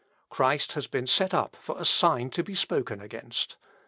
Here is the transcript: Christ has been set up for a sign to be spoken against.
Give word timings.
Christ 0.31 0.71
has 0.71 0.87
been 0.87 1.05
set 1.05 1.31
up 1.31 1.55
for 1.55 1.79
a 1.79 1.85
sign 1.85 2.31
to 2.31 2.41
be 2.41 2.55
spoken 2.55 3.01
against. 3.01 3.57